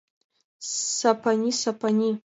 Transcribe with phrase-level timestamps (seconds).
[0.97, 2.11] -Сапани, Сапани